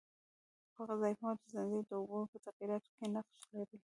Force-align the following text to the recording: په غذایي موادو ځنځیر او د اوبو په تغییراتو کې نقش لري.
په 0.75 0.81
غذایي 0.87 1.15
موادو 1.21 1.49
ځنځیر 1.51 1.77
او 1.79 1.85
د 1.89 1.91
اوبو 1.99 2.29
په 2.31 2.37
تغییراتو 2.45 2.89
کې 2.97 3.05
نقش 3.15 3.41
لري. 3.57 3.77